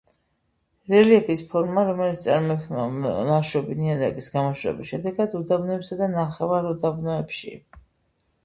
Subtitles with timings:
[0.93, 7.55] რელიეფის ფორმა, რომელიც წარმოიქმნება მლაშობი ნიადაგის გამოშრობის შედეგად უდაბნოებსა და ნახევარუდაბნოებში.